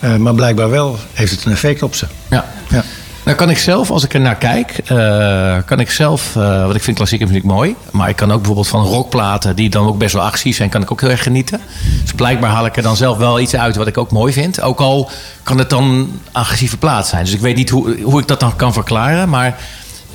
Uh, 0.00 0.16
maar 0.16 0.34
blijkbaar 0.34 0.70
wel 0.70 0.98
heeft 1.12 1.30
het 1.30 1.44
een 1.44 1.52
effect 1.52 1.82
op 1.82 1.94
ze. 1.94 2.06
Ja. 2.30 2.44
ja. 2.68 2.84
Nou 3.24 3.36
kan 3.36 3.50
ik 3.50 3.58
zelf, 3.58 3.90
als 3.90 4.04
ik 4.04 4.14
er 4.14 4.20
naar 4.20 4.36
kijk, 4.36 4.78
uh, 4.92 5.56
kan 5.66 5.80
ik 5.80 5.90
zelf, 5.90 6.34
uh, 6.36 6.62
want 6.62 6.74
ik 6.74 6.82
vind 6.82 6.96
klassieke 6.96 7.26
muziek 7.26 7.44
mooi. 7.44 7.74
Maar 7.90 8.08
ik 8.08 8.16
kan 8.16 8.30
ook 8.30 8.36
bijvoorbeeld 8.36 8.68
van 8.68 8.84
rockplaten, 8.84 9.56
die 9.56 9.70
dan 9.70 9.86
ook 9.86 9.98
best 9.98 10.12
wel 10.12 10.22
agressief 10.22 10.56
zijn, 10.56 10.68
kan 10.68 10.82
ik 10.82 10.92
ook 10.92 11.00
heel 11.00 11.10
erg 11.10 11.22
genieten. 11.22 11.60
Dus 12.02 12.12
blijkbaar 12.12 12.50
haal 12.50 12.66
ik 12.66 12.76
er 12.76 12.82
dan 12.82 12.96
zelf 12.96 13.18
wel 13.18 13.40
iets 13.40 13.54
uit 13.54 13.76
wat 13.76 13.86
ik 13.86 13.98
ook 13.98 14.10
mooi 14.10 14.32
vind. 14.32 14.60
Ook 14.60 14.80
al 14.80 15.10
kan 15.42 15.58
het 15.58 15.70
dan 15.70 16.10
agressieve 16.32 16.76
plaat 16.76 17.06
zijn. 17.06 17.24
Dus 17.24 17.34
ik 17.34 17.40
weet 17.40 17.56
niet 17.56 17.70
hoe, 17.70 18.00
hoe 18.02 18.20
ik 18.20 18.28
dat 18.28 18.40
dan 18.40 18.56
kan 18.56 18.72
verklaren. 18.72 19.28
Maar 19.28 19.58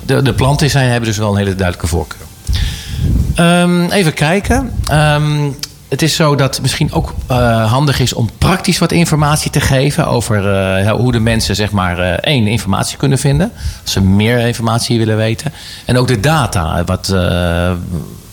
de, 0.08 0.22
de 0.22 0.32
planten 0.32 0.70
zijn, 0.70 0.90
hebben 0.90 1.08
dus 1.08 1.18
wel 1.18 1.30
een 1.30 1.36
hele 1.36 1.54
duidelijke 1.54 1.86
voorkeur. 1.86 2.20
Um, 3.40 3.90
even 3.90 4.12
kijken. 4.12 4.72
Um, 4.92 5.56
het 5.88 6.02
is 6.02 6.14
zo 6.14 6.34
dat 6.34 6.54
het 6.54 6.62
misschien 6.62 6.92
ook 6.92 7.14
uh, 7.30 7.70
handig 7.72 8.00
is 8.00 8.12
om 8.12 8.30
praktisch 8.38 8.78
wat 8.78 8.92
informatie 8.92 9.50
te 9.50 9.60
geven 9.60 10.06
over 10.06 10.44
uh, 10.84 10.90
hoe 10.90 11.12
de 11.12 11.20
mensen, 11.20 11.54
zeg 11.56 11.70
maar, 11.70 11.98
uh, 11.98 12.10
één, 12.10 12.46
informatie 12.46 12.96
kunnen 12.96 13.18
vinden. 13.18 13.52
Als 13.82 13.92
ze 13.92 14.00
meer 14.00 14.38
informatie 14.38 14.98
willen 14.98 15.16
weten. 15.16 15.52
En 15.84 15.98
ook 15.98 16.08
de 16.08 16.20
data, 16.20 16.84
wat, 16.84 17.14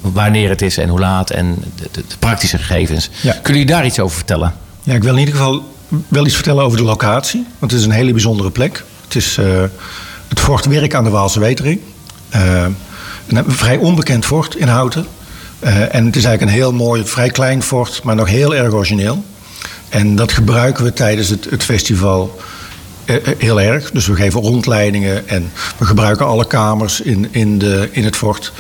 wanneer 0.02 0.50
het 0.50 0.62
is 0.62 0.78
en 0.78 0.90
hoe 0.90 1.00
laat 1.00 1.30
en 1.30 1.64
de, 1.76 1.88
de, 1.92 2.04
de 2.08 2.18
praktische 2.20 2.58
gegevens. 2.58 3.10
Ja. 3.22 3.32
Kunnen 3.32 3.62
jullie 3.62 3.66
daar 3.66 3.86
iets 3.86 4.00
over 4.00 4.16
vertellen? 4.16 4.54
Ja, 4.84 4.94
ik 4.94 5.04
wil 5.04 5.14
in 5.14 5.20
ieder 5.20 5.36
geval 5.36 5.64
wel 6.08 6.26
iets 6.26 6.36
vertellen 6.36 6.64
over 6.64 6.78
de 6.78 6.84
locatie. 6.84 7.46
Want 7.60 7.72
het 7.72 7.80
is 7.80 7.86
een 7.88 7.94
hele 7.94 8.12
bijzondere 8.12 8.52
plek. 8.52 8.84
Het 9.04 9.16
is 9.16 9.40
het 10.36 10.44
Fort 10.44 10.66
Werk 10.66 10.94
aan 10.94 11.04
de 11.04 11.10
Waalse 11.10 11.40
Wetering. 11.40 11.80
een 13.28 13.46
vrij 13.48 13.78
onbekend 13.78 14.26
fort 14.26 14.56
in 14.56 14.68
Houten. 14.68 15.08
Uh, 15.60 15.96
en 15.96 16.06
het 16.06 16.16
is 16.16 16.24
eigenlijk 16.24 16.42
een 16.42 16.62
heel 16.62 16.74
mooi, 16.74 17.06
vrij 17.06 17.30
klein 17.30 17.64
fort, 17.64 18.04
maar 18.04 18.16
nog 18.16 18.28
heel 18.28 18.56
erg 18.56 18.74
origineel. 18.74 19.24
En 19.90 20.16
dat 20.16 20.32
gebruiken 20.32 20.84
we 20.84 20.94
tijdens 20.94 21.30
het, 21.30 21.48
het 21.50 21.64
festival 21.64 22.40
uh, 23.06 23.16
heel 23.38 23.62
erg. 23.62 23.92
Dus 23.92 24.08
we 24.08 24.16
geven 24.16 24.42
rondleidingen 24.42 25.28
en 25.28 25.52
we 25.78 25.86
gebruiken 25.86 26.26
alle 26.26 26.48
kamers 26.48 27.02
in, 27.02 27.28
in, 27.32 27.58
de, 27.58 27.90
in 27.92 28.04
het 28.04 28.16
fort. 28.16 28.52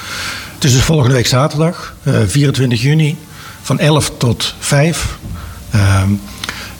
Het 0.53 0.63
is 0.63 0.73
dus 0.73 0.81
volgende 0.81 1.13
week 1.13 1.27
zaterdag, 1.27 1.95
uh, 2.03 2.15
24 2.25 2.81
juni, 2.81 3.17
van 3.61 3.79
11 3.79 4.11
tot 4.17 4.55
5. 4.59 5.17
Um, 5.75 6.21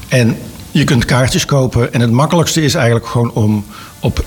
en 0.07 0.37
je 0.71 0.83
kunt 0.83 1.05
kaartjes 1.05 1.45
kopen. 1.45 1.93
En 1.93 2.01
het 2.01 2.11
makkelijkste 2.11 2.63
is 2.63 2.75
eigenlijk 2.75 3.07
gewoon 3.07 3.31
om 3.31 3.65
op 3.99 4.25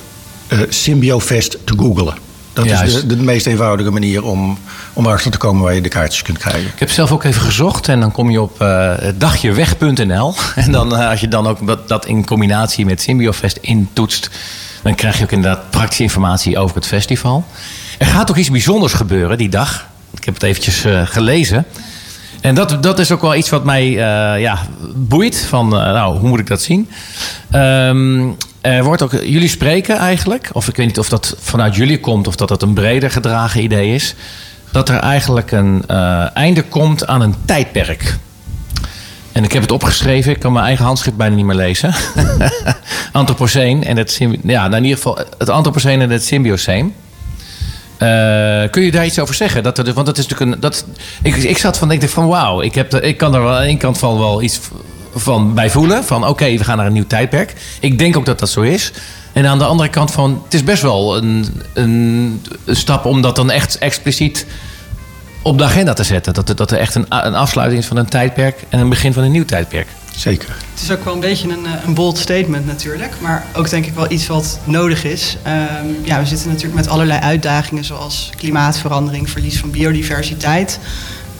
Symbiofest 0.68 1.58
te 1.64 1.74
googlen. 1.76 2.14
Dat 2.52 2.66
Juist. 2.66 2.96
is 2.96 3.00
de, 3.00 3.16
de, 3.16 3.22
meest 3.22 3.46
eenvoudige 3.46 3.90
manier 3.90 4.24
om, 4.24 4.58
om 4.92 5.06
erachter 5.06 5.30
te 5.30 5.38
komen 5.38 5.62
waar 5.62 5.74
je 5.74 5.80
de 5.80 5.88
kaartjes 5.88 6.22
kunt 6.22 6.38
krijgen. 6.38 6.62
Ik 6.62 6.78
heb 6.78 6.90
zelf 6.90 7.12
ook 7.12 7.24
even 7.24 7.42
gezocht 7.42 7.88
en 7.88 8.00
dan 8.00 8.12
kom 8.12 8.30
je 8.30 8.40
op 8.40 8.62
uh, 8.62 8.94
dagjeweg.nl. 9.14 10.34
En 10.54 10.72
dan, 10.72 10.92
uh, 10.92 11.10
als 11.10 11.20
je 11.20 11.28
dan 11.28 11.46
ook 11.46 11.66
dat, 11.66 11.88
dat 11.88 12.06
in 12.06 12.24
combinatie 12.24 12.84
met 12.84 13.00
Symbiofest 13.00 13.58
intoetst, 13.60 14.30
dan 14.82 14.94
krijg 14.94 15.18
je 15.18 15.24
ook 15.24 15.32
inderdaad 15.32 15.70
praktische 15.70 16.02
informatie 16.02 16.58
over 16.58 16.76
het 16.76 16.86
festival. 16.86 17.44
Er 17.98 18.06
gaat 18.06 18.30
ook 18.30 18.36
iets 18.36 18.50
bijzonders 18.50 18.92
gebeuren 18.92 19.38
die 19.38 19.48
dag. 19.48 19.86
Ik 20.16 20.24
heb 20.24 20.34
het 20.34 20.42
eventjes 20.42 20.86
uh, 20.86 21.06
gelezen. 21.06 21.64
En 22.40 22.54
dat, 22.54 22.82
dat 22.82 22.98
is 22.98 23.12
ook 23.12 23.20
wel 23.20 23.34
iets 23.34 23.48
wat 23.48 23.64
mij 23.64 23.88
uh, 23.88 24.40
ja, 24.40 24.58
boeit. 24.94 25.44
Van, 25.48 25.66
uh, 25.74 25.80
nou, 25.80 26.18
hoe 26.18 26.28
moet 26.28 26.38
ik 26.38 26.46
dat 26.46 26.62
zien? 26.62 26.88
Um, 27.54 28.36
wordt 28.82 29.02
ook, 29.02 29.12
jullie 29.12 29.48
spreken 29.48 29.96
eigenlijk, 29.96 30.50
of 30.52 30.68
ik 30.68 30.76
weet 30.76 30.86
niet 30.86 30.98
of 30.98 31.08
dat 31.08 31.36
vanuit 31.40 31.76
jullie 31.76 32.00
komt 32.00 32.26
of 32.26 32.36
dat 32.36 32.48
dat 32.48 32.62
een 32.62 32.74
breder 32.74 33.10
gedragen 33.10 33.62
idee 33.62 33.94
is, 33.94 34.14
dat 34.72 34.88
er 34.88 34.98
eigenlijk 34.98 35.50
een 35.50 35.84
uh, 35.90 36.36
einde 36.36 36.62
komt 36.62 37.06
aan 37.06 37.20
een 37.20 37.34
tijdperk. 37.44 38.16
En 39.32 39.44
ik 39.44 39.52
heb 39.52 39.62
het 39.62 39.72
opgeschreven, 39.72 40.32
ik 40.32 40.38
kan 40.38 40.52
mijn 40.52 40.64
eigen 40.64 40.84
handschrift 40.84 41.16
bijna 41.16 41.34
niet 41.34 41.44
meer 41.44 41.54
lezen. 41.54 41.94
Anthropoceen 43.12 43.84
en 43.84 43.96
het, 43.96 44.18
ja, 44.42 44.62
nou 44.62 44.76
in 44.76 44.82
ieder 44.82 44.96
geval 44.96 45.18
het 45.38 45.48
Anthropoceen 45.48 46.00
en 46.00 46.10
het 46.10 46.24
Symbioceen. 46.24 46.94
Uh, 47.98 48.70
kun 48.70 48.82
je 48.82 48.90
daar 48.90 49.06
iets 49.06 49.18
over 49.18 49.34
zeggen? 49.34 49.62
Dat 49.62 49.78
er, 49.78 49.92
want 49.92 50.06
dat 50.06 50.18
is 50.18 50.26
natuurlijk 50.26 50.54
een. 50.54 50.60
Dat, 50.60 50.86
ik, 51.22 51.36
ik 51.36 51.58
zat 51.58 51.78
van, 51.78 51.90
ik 51.90 52.08
van 52.08 52.28
wauw, 52.28 52.60
ik, 52.60 52.74
heb, 52.74 52.94
ik 52.94 53.16
kan 53.16 53.34
er 53.34 53.42
wel 53.42 53.54
aan 53.54 53.62
één 53.62 53.78
kant 53.78 53.98
van 53.98 54.18
wel 54.18 54.42
iets 54.42 54.60
van 55.14 55.54
bij 55.54 55.70
voelen. 55.70 56.04
Van 56.04 56.20
oké, 56.20 56.30
okay, 56.30 56.58
we 56.58 56.64
gaan 56.64 56.76
naar 56.76 56.86
een 56.86 56.92
nieuw 56.92 57.06
tijdperk. 57.06 57.54
Ik 57.80 57.98
denk 57.98 58.16
ook 58.16 58.26
dat 58.26 58.38
dat 58.38 58.50
zo 58.50 58.60
is. 58.60 58.92
En 59.32 59.46
aan 59.46 59.58
de 59.58 59.64
andere 59.64 59.88
kant 59.88 60.10
van, 60.10 60.40
het 60.44 60.54
is 60.54 60.64
best 60.64 60.82
wel 60.82 61.16
een, 61.16 61.62
een, 61.72 62.42
een 62.64 62.76
stap 62.76 63.04
om 63.04 63.22
dat 63.22 63.36
dan 63.36 63.50
echt 63.50 63.78
expliciet 63.78 64.46
op 65.42 65.58
de 65.58 65.64
agenda 65.64 65.92
te 65.92 66.04
zetten. 66.04 66.34
Dat, 66.34 66.56
dat 66.56 66.70
er 66.70 66.78
echt 66.78 66.94
een, 66.94 67.06
een 67.08 67.34
afsluiting 67.34 67.80
is 67.80 67.86
van 67.86 67.96
een 67.96 68.08
tijdperk 68.08 68.64
en 68.68 68.78
een 68.78 68.88
begin 68.88 69.12
van 69.12 69.22
een 69.22 69.30
nieuw 69.30 69.44
tijdperk. 69.44 69.86
Zeker. 70.16 70.48
Het 70.48 70.82
is 70.82 70.90
ook 70.90 71.04
wel 71.04 71.14
een 71.14 71.20
beetje 71.20 71.48
een, 71.48 71.66
een 71.86 71.94
bold 71.94 72.18
statement 72.18 72.66
natuurlijk. 72.66 73.12
Maar 73.20 73.46
ook 73.52 73.70
denk 73.70 73.86
ik 73.86 73.94
wel 73.94 74.10
iets 74.10 74.26
wat 74.26 74.58
nodig 74.64 75.04
is. 75.04 75.36
Um, 75.46 75.96
ja, 76.02 76.18
we 76.20 76.26
zitten 76.26 76.48
natuurlijk 76.48 76.74
met 76.74 76.88
allerlei 76.88 77.20
uitdagingen 77.20 77.84
zoals 77.84 78.30
klimaatverandering, 78.36 79.30
verlies 79.30 79.58
van 79.58 79.70
biodiversiteit. 79.70 80.78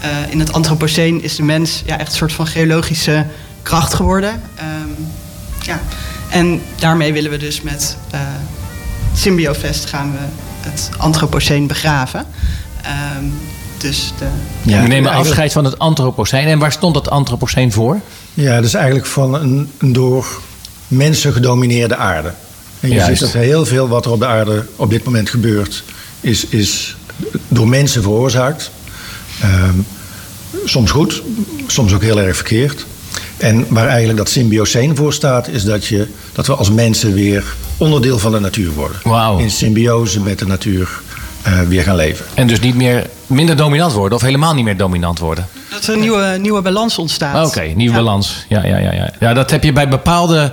Uh, 0.03 0.33
in 0.33 0.39
het 0.39 0.53
Anthropoceen 0.53 1.23
is 1.23 1.37
de 1.37 1.43
mens 1.43 1.83
ja, 1.87 1.99
echt 1.99 2.11
een 2.11 2.17
soort 2.17 2.33
van 2.33 2.47
geologische 2.47 3.27
kracht 3.69 3.95
geworden. 3.95 4.43
Um, 4.59 5.07
ja. 5.61 5.81
En 6.31 6.63
daarmee 6.79 7.13
willen 7.13 7.31
we 7.31 7.37
dus 7.37 7.63
met 7.63 7.97
uh, 8.15 8.21
Symbiofest 9.15 9.87
gaan 9.87 10.13
we 10.13 10.19
het 10.69 10.91
Anthropoceen 10.97 11.67
begraven. 11.67 12.25
Um, 13.19 13.33
dus 13.79 14.13
de, 14.19 14.27
ja, 14.63 14.83
we 14.83 14.89
nemen 14.89 15.13
afscheid 15.13 15.53
van 15.53 15.65
het 15.65 15.79
Anthropoceen. 15.79 16.47
En 16.47 16.59
waar 16.59 16.73
stond 16.73 16.95
dat 16.95 17.11
Anthropoceen 17.11 17.73
voor? 17.73 18.01
Ja, 18.35 18.55
dat 18.55 18.65
is 18.65 18.75
eigenlijk 18.75 19.07
van 19.07 19.35
een, 19.35 19.71
een 19.79 19.93
door 19.93 20.41
mensen 20.89 21.33
gedomineerde 21.33 21.97
aarde. 21.97 22.33
En 22.81 22.89
je 22.89 22.95
Juist. 22.95 23.09
ziet 23.09 23.33
dat 23.33 23.43
heel 23.43 23.67
veel 23.67 23.89
wat 23.89 24.05
er 24.05 24.11
op 24.11 24.19
de 24.19 24.27
aarde 24.27 24.67
op 24.77 24.91
dit 24.91 25.05
moment 25.05 25.31
gebeurt, 25.31 25.85
is, 26.21 26.47
is 26.47 26.97
door 27.49 27.69
mensen 27.69 28.03
veroorzaakt. 28.03 28.71
Um, 29.45 29.87
soms 30.65 30.91
goed, 30.91 31.23
soms 31.67 31.93
ook 31.93 32.03
heel 32.03 32.21
erg 32.21 32.37
verkeerd. 32.37 32.87
En 33.39 33.67
waar 33.69 33.87
eigenlijk 33.87 34.19
dat 34.19 34.29
symbioseen 34.29 34.97
voor 34.97 35.13
staat, 35.13 35.49
is 35.49 35.65
dat, 35.65 35.87
je, 35.87 36.07
dat 36.33 36.47
we 36.47 36.55
als 36.55 36.71
mensen 36.71 37.15
weer 37.15 37.45
onderdeel 37.77 38.19
van 38.19 38.33
de 38.33 38.41
natuur 38.41 38.73
worden. 38.73 38.97
Wow. 39.03 39.41
In 39.41 39.51
symbiose 39.51 40.21
met 40.21 40.39
de 40.39 40.47
natuur 40.47 41.01
eh, 41.43 41.61
weer 41.61 41.83
gaan 41.83 41.97
leven. 41.97 42.25
En 42.35 42.47
dus 42.47 42.61
niet 42.61 42.75
meer 42.75 43.07
minder 43.27 43.57
dominant 43.57 43.93
worden 43.93 44.19
of 44.19 44.25
helemaal 44.25 44.55
niet 44.55 44.65
meer 44.65 44.77
dominant 44.77 45.19
worden. 45.19 45.47
Dat 45.71 45.87
er 45.87 45.95
een 45.95 46.01
nieuwe, 46.01 46.37
nieuwe 46.41 46.63
balans 46.63 46.99
ontstaat. 46.99 47.47
Oké, 47.47 47.61
nieuwe 47.63 47.97
Ja. 47.97 48.03
balans. 48.03 48.45
Ja, 48.49 48.65
ja, 48.65 48.79
ja, 48.79 48.93
ja. 48.93 49.11
ja, 49.21 49.35
dat 49.35 49.51
heb 49.51 49.65
je 49.65 49.73
bij 49.73 49.89
bepaalde 49.89 50.53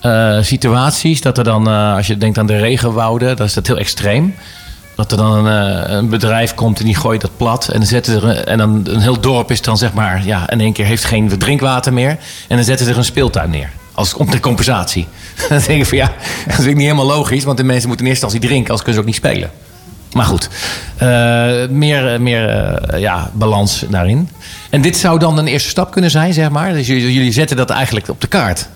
eh, 0.00 0.38
situaties. 0.40 1.20
Dat 1.20 1.38
er 1.38 1.44
dan, 1.44 1.68
eh, 1.68 1.94
als 1.96 2.06
je 2.06 2.18
denkt 2.18 2.38
aan 2.38 2.46
de 2.46 2.56
regenwouden, 2.56 3.36
dat 3.36 3.46
is 3.46 3.54
dat 3.54 3.66
heel 3.66 3.78
extreem. 3.78 4.34
Dat 4.96 5.10
er 5.10 5.16
dan 5.16 5.46
een, 5.46 5.84
eh, 5.86 5.94
een 5.96 6.08
bedrijf 6.08 6.54
komt 6.54 6.78
en 6.78 6.84
die 6.84 6.94
gooit 6.96 7.20
dat 7.20 7.36
plat. 7.36 7.68
En, 7.68 7.78
dan 7.78 7.88
zetten 7.88 8.14
er, 8.14 8.24
een- 8.28 8.44
en 8.44 8.58
dan 8.58 8.80
een 8.88 9.00
heel 9.00 9.20
dorp 9.20 9.50
is 9.50 9.62
dan 9.62 9.76
zeg 9.78 9.92
maar, 9.92 10.24
ja, 10.26 10.50
in 10.50 10.60
één 10.60 10.72
keer 10.72 10.84
heeft 10.84 11.04
geen 11.04 11.38
drinkwater 11.38 11.92
meer. 11.92 12.10
En 12.48 12.56
dan 12.56 12.64
zetten 12.64 12.86
ze 12.86 12.92
er 12.92 12.98
een 12.98 13.04
speeltuin 13.04 13.50
neer. 13.50 13.70
Als 13.92 14.14
om 14.14 14.30
de 14.30 14.40
compensatie. 14.40 15.06
dan 15.48 15.58
denk 15.66 15.80
ik 15.80 15.86
van 15.86 15.96
ja, 15.98 16.12
dat 16.46 16.58
is 16.58 16.64
niet 16.66 16.76
helemaal 16.78 17.06
logisch. 17.06 17.44
Want 17.44 17.56
de 17.56 17.64
mensen 17.64 17.88
moeten 17.88 18.06
in 18.06 18.10
eerste 18.12 18.26
instantie 18.26 18.48
drinken, 18.50 18.74
anders 18.74 18.82
kunnen 18.82 18.94
ze 18.94 19.00
ook 19.00 19.06
niet 19.22 19.32
spelen. 19.32 19.50
Maar 20.12 20.24
goed, 20.26 20.48
eh, 20.96 21.68
meer, 21.76 22.20
meer 22.20 22.48
eh, 22.48 23.00
ja, 23.00 23.30
balans 23.32 23.84
daarin. 23.88 24.28
En 24.70 24.80
dit 24.80 24.96
zou 24.96 25.18
dan 25.18 25.38
een 25.38 25.46
eerste 25.46 25.68
stap 25.68 25.90
kunnen 25.90 26.10
zijn, 26.10 26.32
zeg 26.32 26.50
maar. 26.50 26.72
Dus 26.72 26.86
jullie 26.86 27.32
zetten 27.32 27.56
dat 27.56 27.70
eigenlijk 27.70 28.08
op 28.08 28.20
de 28.20 28.26
kaart. 28.26 28.68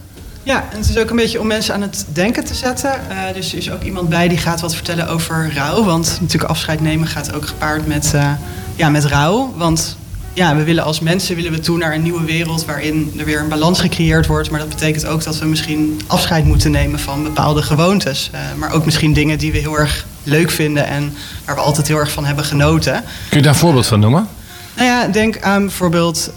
Ja, 0.49 0.65
en 0.71 0.79
het 0.79 0.89
is 0.89 0.99
ook 0.99 1.11
een 1.11 1.17
beetje 1.17 1.41
om 1.41 1.47
mensen 1.47 1.75
aan 1.75 1.83
het 1.83 2.07
denken 2.13 2.45
te 2.45 2.55
zetten. 2.55 3.11
Eh, 3.11 3.35
dus 3.35 3.53
er 3.53 3.59
is 3.59 3.71
ook 3.71 3.83
iemand 3.83 4.09
bij 4.09 4.29
die 4.29 4.39
gaat 4.39 4.61
wat 4.61 4.75
vertellen 4.75 5.09
over 5.09 5.53
rouw. 5.55 5.85
Want 5.85 6.19
natuurlijk 6.21 6.51
afscheid 6.51 6.81
nemen 6.81 7.09
gaat 7.09 7.35
ook 7.35 7.47
gepaard 7.47 7.87
met, 7.87 8.15
eh, 8.15 8.31
ja, 8.77 8.89
met 8.89 9.05
rouw. 9.05 9.53
Want 9.57 9.97
ja, 10.33 10.57
we 10.57 10.63
willen 10.63 10.85
als 10.85 11.01
mensen 11.01 11.37
willen 11.37 11.53
we 11.53 11.61
toe 11.61 11.79
naar 11.79 11.95
een 11.95 12.03
nieuwe 12.03 12.25
wereld... 12.25 12.65
waarin 12.65 13.13
er 13.19 13.25
weer 13.25 13.41
een 13.41 13.49
balans 13.49 13.81
gecreëerd 13.81 14.27
wordt. 14.27 14.51
Maar 14.51 14.61
dat 14.61 14.69
betekent 14.69 15.07
ook 15.07 15.25
dat 15.25 15.39
we 15.39 15.47
misschien 15.47 16.01
afscheid 16.07 16.45
moeten 16.45 16.71
nemen 16.71 16.99
van 16.99 17.23
bepaalde 17.23 17.63
gewoontes. 17.63 18.31
Eh, 18.33 18.41
maar 18.57 18.73
ook 18.73 18.85
misschien 18.85 19.13
dingen 19.13 19.39
die 19.39 19.53
we 19.53 19.59
heel 19.59 19.79
erg 19.79 20.07
leuk 20.23 20.51
vinden... 20.51 20.87
en 20.87 21.15
waar 21.45 21.55
we 21.55 21.61
altijd 21.61 21.89
heel 21.89 21.99
erg 21.99 22.11
van 22.11 22.25
hebben 22.25 22.45
genoten. 22.45 22.93
Kun 23.29 23.39
je 23.39 23.43
daar 23.43 23.53
een 23.53 23.59
voorbeeld 23.59 23.87
van 23.87 24.01
noemen? 24.01 24.29
Nou 24.77 24.89
ja, 24.89 25.07
denk 25.07 25.41
aan 25.41 25.63
bijvoorbeeld 25.65 26.31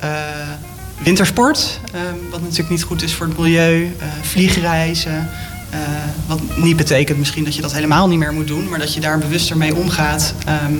wintersport. 1.04 1.80
eh, 1.94 2.02
wat 2.32 2.42
natuurlijk 2.42 2.70
niet 2.70 2.84
goed 2.84 3.04
is 3.04 3.14
voor 3.14 3.28
het 3.28 3.38
milieu. 3.38 3.96
eh, 4.00 4.08
vliegreizen. 4.22 5.30
eh, 5.70 5.80
wat 6.28 6.40
niet 6.56 6.76
betekent 6.78 7.18
misschien 7.18 7.44
dat 7.44 7.56
je 7.56 7.62
dat 7.62 7.74
helemaal 7.74 8.08
niet 8.08 8.20
meer 8.20 8.34
moet 8.34 8.48
doen. 8.48 8.70
Maar 8.70 8.80
dat 8.80 8.94
je 8.94 9.00
daar 9.00 9.18
bewuster 9.18 9.58
mee 9.58 9.76
omgaat. 9.76 10.34
Ehm, 10.46 10.74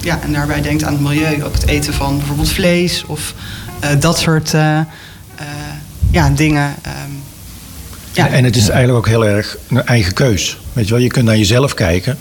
ja, 0.00 0.18
en 0.22 0.32
daarbij 0.32 0.62
denkt 0.62 0.84
aan 0.84 0.92
het 0.92 1.02
milieu. 1.02 1.44
Ook 1.44 1.52
het 1.54 1.66
eten 1.66 1.94
van 1.94 2.16
bijvoorbeeld 2.18 2.52
vlees. 2.52 3.04
Of 3.06 3.34
eh, 3.80 3.90
dat 4.00 4.18
soort 4.18 4.54
eh, 4.54 4.78
eh, 4.78 4.84
ja, 6.10 6.30
dingen. 6.30 6.74
Ehm, 6.82 6.94
ja. 8.12 8.28
En 8.28 8.44
het 8.44 8.56
is 8.56 8.68
eigenlijk 8.68 8.98
ook 8.98 9.08
heel 9.08 9.26
erg 9.26 9.56
een 9.68 9.86
eigen 9.86 10.12
keus. 10.14 10.58
Weet 10.72 10.84
je 10.88 10.92
wel, 10.94 11.02
je 11.02 11.08
kunt 11.08 11.24
naar 11.24 11.36
jezelf 11.36 11.74
kijken. 11.74 12.18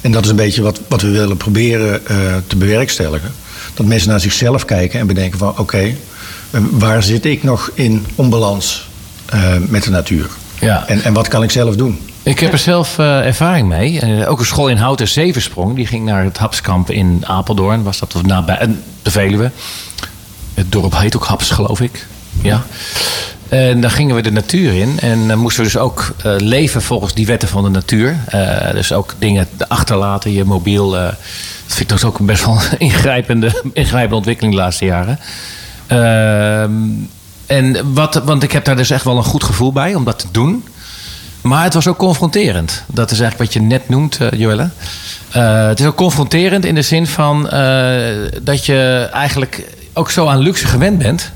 En 0.00 0.12
dat 0.12 0.24
is 0.24 0.30
een 0.30 0.36
beetje 0.36 0.62
wat, 0.62 0.80
wat 0.88 1.02
we 1.02 1.10
willen 1.10 1.36
proberen 1.36 2.06
eh, 2.06 2.16
te 2.46 2.56
bewerkstelligen. 2.56 3.32
Dat 3.74 3.86
mensen 3.86 4.08
naar 4.10 4.20
zichzelf 4.20 4.64
kijken 4.64 5.00
en 5.00 5.06
bedenken 5.06 5.38
van 5.38 5.58
oké, 5.58 5.94
waar 6.50 7.02
zit 7.02 7.24
ik 7.24 7.42
nog 7.42 7.70
in 7.74 8.06
onbalans 8.14 8.88
eh, 9.26 9.56
met 9.68 9.82
de 9.82 9.90
natuur? 9.90 10.26
Ja. 10.60 10.84
En, 10.86 11.02
en 11.02 11.12
wat 11.12 11.28
kan 11.28 11.42
ik 11.42 11.50
zelf 11.50 11.76
doen? 11.76 12.00
Ik 12.22 12.38
heb 12.38 12.52
er 12.52 12.58
zelf 12.58 12.98
eh, 12.98 13.26
ervaring 13.26 13.68
mee. 13.68 14.00
Eh, 14.00 14.30
ook 14.30 14.38
een 14.38 14.46
school 14.46 14.68
in 14.68 14.76
Houten 14.76 15.08
Zevensprong. 15.08 15.74
Die 15.74 15.86
ging 15.86 16.04
naar 16.04 16.24
het 16.24 16.38
Hapskamp 16.38 16.90
in 16.90 17.22
Apeldoorn. 17.26 17.82
Was 17.82 17.98
dat 17.98 18.14
of 18.14 18.22
nabij 18.22 18.58
eh, 18.58 18.68
de 19.02 19.10
Veluwe. 19.10 19.50
Het 20.54 20.72
dorp 20.72 20.98
heet 20.98 21.16
ook 21.16 21.24
Haps, 21.24 21.50
geloof 21.50 21.80
ik. 21.80 22.06
Ja. 22.42 22.62
En 23.48 23.80
dan 23.80 23.90
gingen 23.90 24.14
we 24.14 24.22
de 24.22 24.32
natuur 24.32 24.74
in. 24.74 24.98
En 25.00 25.28
dan 25.28 25.38
moesten 25.38 25.64
we 25.64 25.70
dus 25.70 25.80
ook 25.80 26.14
leven 26.38 26.82
volgens 26.82 27.14
die 27.14 27.26
wetten 27.26 27.48
van 27.48 27.62
de 27.62 27.70
natuur. 27.70 28.16
Dus 28.72 28.92
ook 28.92 29.14
dingen 29.18 29.48
achterlaten, 29.68 30.32
je 30.32 30.44
mobiel. 30.44 30.96
eh, 30.96 31.02
dat 31.04 31.16
vind 31.66 31.80
ik 31.80 31.88
dus 31.88 32.04
ook 32.04 32.18
een 32.18 32.26
best 32.26 32.44
wel 32.44 32.54
een 32.70 32.78
ingrijpende, 32.78 33.62
ingrijpende 33.72 34.16
ontwikkeling 34.16 34.54
de 34.54 34.60
laatste 34.60 34.84
jaren. 34.84 35.18
Ehm, 35.86 36.72
en 37.46 37.92
wat, 37.94 38.14
want 38.14 38.42
ik 38.42 38.52
heb 38.52 38.64
daar 38.64 38.76
dus 38.76 38.90
echt 38.90 39.04
wel 39.04 39.16
een 39.16 39.24
goed 39.24 39.44
gevoel 39.44 39.72
bij 39.72 39.94
om 39.94 40.04
dat 40.04 40.18
te 40.18 40.26
doen. 40.30 40.64
Maar 41.44 41.64
het 41.64 41.74
was 41.74 41.88
ook 41.88 41.96
confronterend. 41.96 42.84
Dat 42.86 43.10
is 43.10 43.20
eigenlijk 43.20 43.50
wat 43.50 43.62
je 43.62 43.68
net 43.68 43.88
noemt, 43.88 44.16
eh, 44.16 44.30
Joelle. 44.30 44.70
Eh, 45.30 45.66
het 45.66 45.80
is 45.80 45.86
ook 45.86 45.96
confronterend 45.96 46.64
in 46.64 46.74
de 46.74 46.82
zin 46.82 47.06
van 47.06 47.48
eh, 47.48 47.96
dat 48.42 48.66
je 48.66 49.08
eigenlijk 49.12 49.68
ook 49.92 50.10
zo 50.10 50.26
aan 50.26 50.38
luxe 50.38 50.66
gewend 50.66 50.98
bent. 50.98 51.32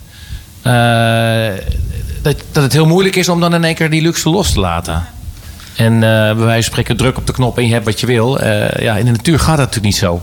dat, 2.23 2.37
dat 2.53 2.63
het 2.63 2.73
heel 2.73 2.87
moeilijk 2.87 3.17
is 3.17 3.29
om 3.29 3.41
dan 3.41 3.55
in 3.55 3.65
één 3.65 3.75
keer 3.75 3.91
die 3.91 4.03
luxe 4.03 4.31
los 4.31 4.53
te 4.53 4.61
laten. 4.61 5.07
En 5.77 6.01
bij 6.01 6.35
wijze 6.35 6.53
van 6.53 6.63
spreken 6.63 6.97
druk 6.97 7.17
op 7.17 7.27
de 7.27 7.33
knop 7.33 7.59
en 7.59 7.67
je 7.67 7.73
hebt 7.73 7.85
wat 7.85 8.01
je 8.01 8.07
wil. 8.07 8.45
Ja, 8.81 8.97
in 8.97 9.05
de 9.05 9.11
natuur 9.11 9.39
gaat 9.39 9.57
dat 9.57 9.67
natuurlijk 9.67 9.85
niet 9.85 9.97
zo. 9.97 10.23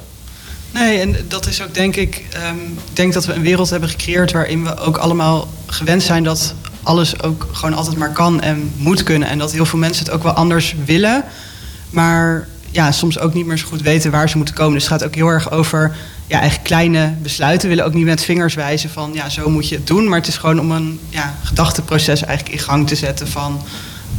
Nee, 0.76 1.00
en 1.00 1.16
dat 1.28 1.48
is 1.48 1.62
ook 1.62 1.74
denk 1.74 1.96
ik. 1.96 2.26
ehm, 2.34 2.56
ik 2.90 2.96
denk 2.96 3.14
dat 3.14 3.26
we 3.26 3.34
een 3.34 3.42
wereld 3.42 3.70
hebben 3.70 3.90
gecreëerd 3.90 4.32
waarin 4.32 4.64
we 4.64 4.78
ook 4.78 4.98
allemaal 4.98 5.48
gewend 5.66 6.04
zijn 6.04 6.24
dat 6.24 6.54
alles 6.84 7.22
ook 7.22 7.48
gewoon 7.52 7.76
altijd 7.76 7.98
maar 7.98 8.12
kan 8.12 8.42
en 8.42 8.72
moet 8.78 9.04
kunnen. 9.04 9.28
En 9.28 9.38
dat 9.38 9.52
heel 9.52 9.66
veel 9.66 9.80
mensen 9.80 10.06
het 10.06 10.14
ook 10.14 10.24
wel 10.24 10.32
anders 10.32 10.76
willen. 10.86 11.24
Maar 11.90 12.48
ja, 12.72 12.92
soms 12.92 13.20
ook 13.20 13.34
niet 13.34 13.46
meer 13.46 13.58
zo 13.58 13.68
goed 13.68 13.82
weten 13.82 14.12
waar 14.12 14.30
ze 14.30 14.38
moeten 14.38 14.56
komen. 14.56 14.74
Dus 14.74 14.84
het 14.84 14.92
gaat 14.92 15.04
ook 15.04 15.16
heel 15.16 15.28
erg 15.28 15.52
over 15.52 15.96
ja, 16.28 16.40
eigenlijk 16.40 16.68
kleine 16.68 17.14
besluiten. 17.22 17.70
We 17.70 17.76
willen 17.76 17.90
ook 17.90 17.98
niet 17.98 18.06
met 18.06 18.24
vingers 18.24 18.54
wijzen 18.54 18.90
van 18.90 19.12
ja, 19.14 19.30
zo 19.30 19.50
moet 19.50 19.70
je 19.70 19.76
het 19.76 19.88
doen. 19.88 20.08
Maar 20.10 20.20
het 20.20 20.28
is 20.28 20.38
gewoon 20.38 20.60
om 20.60 20.72
een 20.72 21.00
ja, 21.10 21.36
gedachteproces 21.44 22.24
eigenlijk 22.24 22.58
in 22.58 22.64
gang 22.64 22.88
te 22.88 22.96
zetten 22.96 23.28
van 23.28 23.62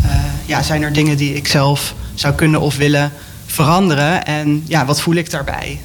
eh, 0.02 0.10
ja, 0.46 0.62
zijn 0.62 0.82
er 0.82 0.92
dingen 0.92 1.16
die 1.16 1.34
ik 1.34 1.48
zelf 1.48 1.94
zou 2.14 2.34
kunnen 2.34 2.60
of 2.60 2.76
willen 2.76 3.12
veranderen? 3.46 4.24
En 4.26 4.64
ja, 4.66 4.84
wat 4.84 5.00
voel 5.00 5.14
ik 5.14 5.30
daarbij? 5.30 5.80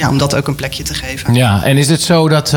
Ja, 0.00 0.08
om 0.08 0.18
dat 0.18 0.34
ook 0.34 0.48
een 0.48 0.54
plekje 0.54 0.82
te 0.82 0.94
geven. 0.94 1.34
Ja, 1.34 1.62
en 1.62 1.76
is 1.76 1.88
het 1.88 2.02
zo 2.02 2.28
dat. 2.28 2.56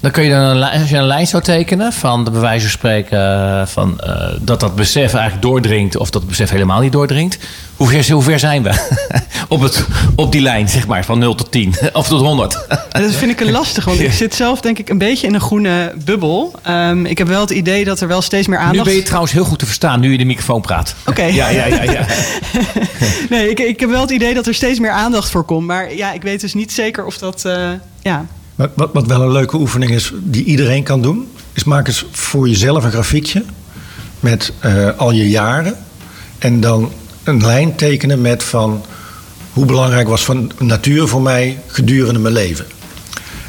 Dan 0.00 0.10
kun 0.10 0.22
je 0.22 0.30
dan 0.30 0.40
een, 0.40 0.62
als 0.80 0.90
je 0.90 0.96
een 0.96 1.06
lijn 1.06 1.26
zou 1.26 1.42
tekenen 1.42 1.92
van 1.92 2.24
de 2.24 2.30
bewijzen 2.30 2.70
spreken 2.70 3.18
eh, 3.18 3.66
van 3.66 4.00
eh, 4.00 4.28
dat 4.40 4.60
dat 4.60 4.74
besef 4.74 5.12
eigenlijk 5.14 5.42
doordringt 5.42 5.96
of 5.96 6.10
dat 6.10 6.20
het 6.20 6.30
besef 6.30 6.50
helemaal 6.50 6.80
niet 6.80 6.92
doordringt. 6.92 7.38
Hoe 7.76 7.88
ver, 7.88 8.10
hoe 8.12 8.22
ver 8.22 8.38
zijn 8.38 8.62
we 8.62 8.70
op, 9.48 9.60
het, 9.60 9.86
op 10.16 10.32
die 10.32 10.40
lijn, 10.40 10.68
zeg 10.68 10.86
maar, 10.86 11.04
van 11.04 11.18
0 11.18 11.34
tot 11.34 11.50
10 11.52 11.74
of 11.92 12.08
tot 12.08 12.20
100? 12.20 12.58
En 12.90 13.02
dat 13.02 13.14
vind 13.14 13.30
ik 13.30 13.40
een 13.40 13.50
lastig, 13.50 13.84
want 13.84 14.00
ik 14.00 14.12
zit 14.12 14.34
zelf 14.34 14.60
denk 14.60 14.78
ik 14.78 14.88
een 14.88 14.98
beetje 14.98 15.26
in 15.26 15.34
een 15.34 15.40
groene 15.40 15.92
bubbel. 16.04 16.52
Ehm, 16.62 17.06
ik 17.06 17.18
heb 17.18 17.28
wel 17.28 17.40
het 17.40 17.50
idee 17.50 17.84
dat 17.84 18.00
er 18.00 18.08
wel 18.08 18.22
steeds 18.22 18.46
meer 18.46 18.58
aandacht... 18.58 18.78
Nu 18.78 18.84
ben 18.84 18.94
je 18.94 19.02
trouwens 19.02 19.32
heel 19.32 19.44
goed 19.44 19.58
te 19.58 19.66
verstaan 19.66 20.00
nu 20.00 20.12
je 20.12 20.18
de 20.18 20.24
microfoon 20.24 20.60
praat. 20.60 20.94
Oké. 21.06 21.22
Ja, 21.22 21.48
ja, 21.48 21.66
ja. 21.66 21.82
ja. 21.82 22.06
Nee, 23.30 23.50
ik, 23.50 23.60
ik 23.60 23.80
heb 23.80 23.90
wel 23.90 24.00
het 24.00 24.10
idee 24.10 24.34
dat 24.34 24.46
er 24.46 24.54
steeds 24.54 24.78
meer 24.78 24.90
aandacht 24.90 25.30
voor 25.30 25.44
komt. 25.44 25.66
Maar 25.66 25.94
ja, 25.94 26.12
ik 26.12 26.22
weet 26.22 26.40
dus 26.40 26.54
niet 26.54 26.72
zeker 26.72 27.04
of 27.04 27.18
dat... 27.18 27.44
eh, 27.44 27.68
ja. 28.02 28.26
Wat, 28.74 28.90
wat, 28.92 29.06
wel 29.06 29.22
een 29.22 29.32
leuke 29.32 29.56
oefening 29.56 29.90
is, 29.90 30.12
die 30.14 30.44
iedereen 30.44 30.82
kan 30.82 31.02
doen, 31.02 31.28
is 31.52 31.64
maak 31.64 31.86
eens 31.86 32.04
voor 32.10 32.48
jezelf 32.48 32.84
een 32.84 32.90
grafiekje 32.90 33.44
met 34.20 34.52
eh, 34.58 34.88
al 34.96 35.10
je 35.10 35.28
jaren. 35.28 35.76
En 36.38 36.60
dan 36.60 36.92
een 37.24 37.44
lijn 37.44 37.74
tekenen 37.74 38.20
met 38.20 38.42
van 38.42 38.84
hoe 39.52 39.64
belangrijk 39.64 40.08
was 40.08 40.24
van 40.24 40.52
natuur 40.58 41.08
voor 41.08 41.22
mij 41.22 41.58
gedurende 41.66 42.20
mijn 42.20 42.34
leven. 42.34 42.66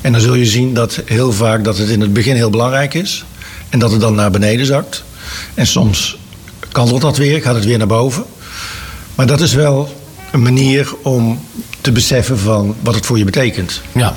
En 0.02 0.12
dan 0.12 0.22
zul 0.22 0.34
je 0.34 0.46
zien 0.46 0.74
dat 0.74 1.02
heel 1.06 1.32
vaak 1.32 1.64
dat 1.64 1.78
het 1.78 1.90
in 1.90 2.02
het 2.02 2.14
begin 2.14 2.36
heel 2.36 2.50
belangrijk 2.50 2.94
is. 2.94 3.26
En 3.70 3.80
dat 3.80 3.92
het 3.92 4.02
dan 4.02 4.16
naar 4.16 4.32
beneden 4.32 4.66
zakt. 4.66 5.04
En 5.54 5.68
soms 5.68 6.18
kantelt 6.72 7.02
dat 7.02 7.18
weer, 7.18 7.42
gaat 7.42 7.56
het 7.56 7.66
weer 7.66 7.78
naar 7.78 7.88
boven. 7.88 8.24
Maar 9.16 9.26
dat 9.26 9.42
is 9.42 9.54
wel 9.54 9.96
een 10.32 10.42
manier 10.42 10.94
om 11.02 11.40
te 11.82 11.92
beseffen 11.92 12.40
van 12.40 12.76
wat 12.82 12.96
het 12.96 13.06
voor 13.06 13.18
je 13.18 13.26
betekent. 13.26 13.82
Ja. 13.92 14.16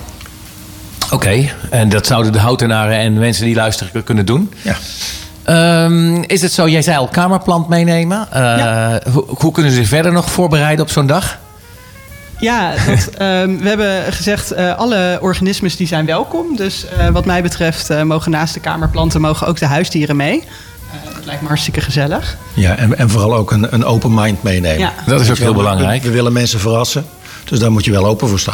Oké, 1.11 1.51
en 1.71 1.89
dat 1.89 2.07
zouden 2.07 2.33
de 2.33 2.39
houtenaren 2.39 2.97
en 2.99 3.13
mensen 3.13 3.45
die 3.45 3.55
luisteren 3.55 4.05
kunnen 4.05 4.27
doen. 4.27 4.53
Ja. 4.63 4.77
Ehm, 5.45 6.23
is 6.27 6.43
het 6.43 6.53
zo, 6.53 6.69
jij 6.69 6.83
zei 6.83 6.97
al 6.97 7.09
kamerplant 7.09 7.69
meenemen. 7.69 8.27
Eh, 8.31 8.41
Ja. 8.41 9.01
hoe, 9.13 9.25
hoe 9.27 9.53
kunnen 9.53 9.73
ze 9.73 9.79
zich 9.79 9.89
verder 9.89 10.13
nog 10.13 10.31
voorbereiden 10.31 10.85
op 10.85 10.91
zo'n 10.91 11.07
dag? 11.07 11.39
Ja, 12.39 12.73
dat, 12.87 13.09
ehm, 13.19 13.57
we 13.59 13.69
hebben 13.69 14.13
gezegd 14.13 14.53
uh, 14.53 14.77
alle 14.79 15.19
organismes 15.21 15.77
die 15.77 15.87
zijn 15.87 16.07
welkom. 16.07 16.57
Dus 16.57 16.85
uh, 16.99 17.09
wat 17.09 17.25
mij 17.25 17.43
betreft 17.43 17.91
uh, 17.91 18.03
mogen 18.03 18.31
naast 18.31 18.55
de 18.55 18.61
kamerplanten 18.61 19.21
mogen 19.21 19.47
ook 19.47 19.59
de 19.59 19.67
huisdieren 19.67 20.17
mee. 20.17 20.37
Uh, 20.39 21.15
dat 21.15 21.25
lijkt 21.25 21.43
me 21.43 21.49
hartstikke 21.49 21.81
gezellig. 21.81 22.37
Ja, 22.55 22.77
en, 22.77 22.99
en 22.99 23.11
vooral 23.11 23.35
ook 23.35 23.51
een, 23.51 23.75
een 23.75 23.85
open 23.85 24.15
mind 24.15 24.43
meenemen. 24.43 24.79
Ja. 24.79 24.93
Dat 25.07 25.21
is 25.21 25.31
ook 25.31 25.39
heel 25.39 25.55
belangrijk. 25.55 26.03
We, 26.03 26.09
we 26.09 26.15
willen 26.15 26.33
mensen 26.33 26.61
verrassen, 26.61 27.05
dus 27.45 27.59
daar 27.59 27.73
moet 27.73 27.85
je 27.85 27.91
wel 27.91 28.07
open 28.07 28.29
voor 28.29 28.39
staan. 28.39 28.53